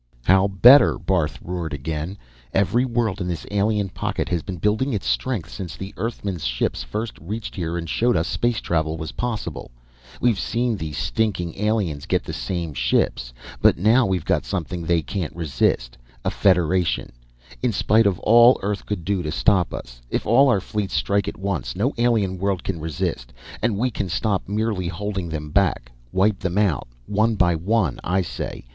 "How 0.23 0.47
better?" 0.47 0.97
Barth 0.97 1.37
roared 1.43 1.75
again. 1.75 2.17
"Every 2.55 2.85
world 2.85 3.21
in 3.21 3.27
this 3.27 3.45
alien 3.51 3.89
pocket 3.89 4.29
has 4.29 4.41
been 4.41 4.57
building 4.57 4.93
its 4.93 5.05
strength 5.05 5.51
since 5.51 5.77
the 5.77 5.93
Earthmen's 5.95 6.43
ships 6.43 6.81
first 6.81 7.19
reached 7.21 7.53
here 7.53 7.77
and 7.77 7.87
showed 7.87 8.17
us 8.17 8.27
space 8.27 8.59
travel 8.61 8.97
was 8.97 9.11
possible. 9.11 9.69
We've 10.19 10.39
seen 10.39 10.75
the 10.75 10.91
stinking 10.93 11.55
aliens 11.55 12.07
get 12.07 12.23
the 12.23 12.33
same 12.33 12.73
ships. 12.73 13.31
But 13.61 13.77
now 13.77 14.07
we've 14.07 14.25
got 14.25 14.43
something 14.43 14.81
they 14.81 15.03
can't 15.03 15.35
resist 15.35 15.99
a 16.25 16.31
Federation, 16.31 17.11
in 17.61 17.71
spite 17.71 18.07
of 18.07 18.17
all 18.21 18.59
Earth 18.63 18.87
could 18.87 19.05
do 19.05 19.21
to 19.21 19.31
stop 19.31 19.71
us. 19.71 20.01
If 20.09 20.25
all 20.25 20.49
our 20.49 20.61
fleets 20.61 20.95
strike 20.95 21.27
at 21.27 21.37
once, 21.37 21.75
no 21.75 21.93
alien 21.99 22.39
world 22.39 22.63
can 22.63 22.79
resist 22.79 23.33
and 23.61 23.77
we 23.77 23.91
can 23.91 24.09
stop 24.09 24.49
merely 24.49 24.87
holding 24.87 25.29
them 25.29 25.51
back. 25.51 25.91
Wipe 26.11 26.39
them 26.39 26.57
out, 26.57 26.87
one 27.05 27.35
by 27.35 27.53
one, 27.53 27.99
I 28.03 28.23
say! 28.23 28.65